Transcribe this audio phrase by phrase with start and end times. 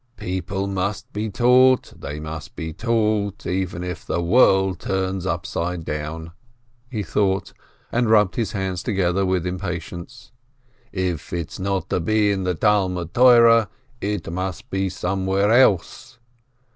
[0.17, 6.31] "People must be taught, they must be taught, even if the world turn upside down."
[6.89, 7.53] he thought,
[7.91, 10.31] and rubbed his hands together with impatience.
[10.91, 13.69] "If it's not to be in the Talmud Torah,
[14.01, 16.17] it must be somewhere else!"